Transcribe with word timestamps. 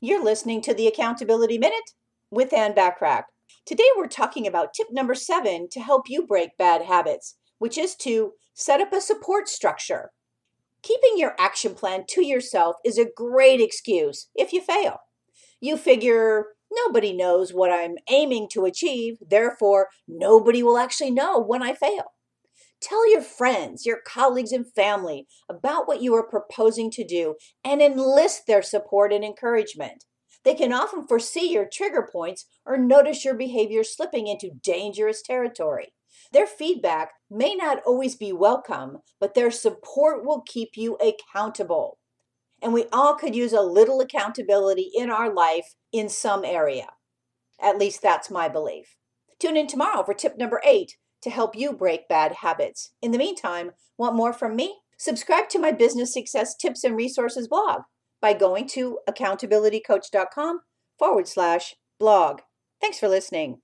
You're 0.00 0.22
listening 0.22 0.62
to 0.62 0.74
the 0.74 0.86
Accountability 0.86 1.58
Minute 1.58 1.90
with 2.30 2.52
Ann 2.52 2.72
Bachrach. 2.72 3.24
Today 3.66 3.88
we're 3.96 4.06
talking 4.06 4.46
about 4.46 4.72
tip 4.72 4.86
number 4.92 5.16
seven 5.16 5.68
to 5.72 5.80
help 5.80 6.08
you 6.08 6.24
break 6.24 6.56
bad 6.56 6.82
habits, 6.82 7.36
which 7.58 7.76
is 7.76 7.96
to 7.96 8.34
set 8.54 8.80
up 8.80 8.92
a 8.92 9.00
support 9.00 9.48
structure. 9.48 10.12
Keeping 10.82 11.14
your 11.16 11.34
action 11.36 11.74
plan 11.74 12.04
to 12.10 12.24
yourself 12.24 12.76
is 12.84 12.96
a 12.96 13.10
great 13.16 13.60
excuse 13.60 14.28
if 14.36 14.52
you 14.52 14.60
fail. 14.60 14.98
You 15.60 15.76
figure 15.76 16.44
nobody 16.70 17.12
knows 17.12 17.52
what 17.52 17.72
I'm 17.72 17.96
aiming 18.08 18.50
to 18.52 18.66
achieve, 18.66 19.16
therefore, 19.20 19.88
nobody 20.06 20.62
will 20.62 20.78
actually 20.78 21.10
know 21.10 21.40
when 21.40 21.60
I 21.60 21.74
fail. 21.74 22.12
Tell 22.80 23.10
your 23.10 23.22
friends, 23.22 23.84
your 23.84 24.00
colleagues, 24.06 24.52
and 24.52 24.66
family 24.74 25.26
about 25.48 25.88
what 25.88 26.00
you 26.00 26.14
are 26.14 26.26
proposing 26.26 26.90
to 26.92 27.04
do 27.04 27.34
and 27.64 27.82
enlist 27.82 28.46
their 28.46 28.62
support 28.62 29.12
and 29.12 29.24
encouragement. 29.24 30.04
They 30.44 30.54
can 30.54 30.72
often 30.72 31.06
foresee 31.06 31.52
your 31.52 31.68
trigger 31.70 32.08
points 32.10 32.46
or 32.64 32.78
notice 32.78 33.24
your 33.24 33.34
behavior 33.34 33.82
slipping 33.82 34.28
into 34.28 34.50
dangerous 34.62 35.22
territory. 35.22 35.92
Their 36.32 36.46
feedback 36.46 37.10
may 37.30 37.54
not 37.54 37.82
always 37.84 38.16
be 38.16 38.32
welcome, 38.32 38.98
but 39.20 39.34
their 39.34 39.50
support 39.50 40.24
will 40.24 40.42
keep 40.46 40.70
you 40.76 40.96
accountable. 40.96 41.98
And 42.62 42.72
we 42.72 42.86
all 42.92 43.14
could 43.14 43.34
use 43.34 43.52
a 43.52 43.60
little 43.60 44.00
accountability 44.00 44.90
in 44.94 45.10
our 45.10 45.32
life 45.32 45.74
in 45.92 46.08
some 46.08 46.44
area. 46.44 46.86
At 47.60 47.78
least 47.78 48.02
that's 48.02 48.30
my 48.30 48.48
belief. 48.48 48.96
Tune 49.38 49.56
in 49.56 49.66
tomorrow 49.66 50.04
for 50.04 50.14
tip 50.14 50.36
number 50.36 50.60
eight 50.64 50.96
to 51.22 51.30
help 51.30 51.56
you 51.56 51.72
break 51.72 52.08
bad 52.08 52.32
habits. 52.32 52.92
In 53.02 53.12
the 53.12 53.18
meantime, 53.18 53.72
want 53.96 54.16
more 54.16 54.32
from 54.32 54.56
me? 54.56 54.78
Subscribe 54.98 55.48
to 55.50 55.58
my 55.58 55.70
business 55.70 56.12
success 56.12 56.56
tips 56.56 56.84
and 56.84 56.96
resources 56.96 57.48
blog 57.48 57.82
by 58.20 58.32
going 58.32 58.66
to 58.68 58.98
accountabilitycoach.com 59.08 60.60
forward 60.98 61.28
slash 61.28 61.74
blog. 61.98 62.40
Thanks 62.80 62.98
for 62.98 63.08
listening. 63.08 63.60